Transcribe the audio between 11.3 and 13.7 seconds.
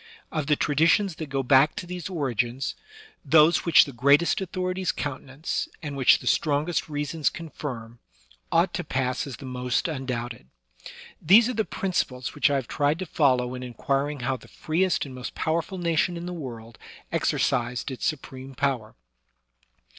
are the principles which I have tried to follow in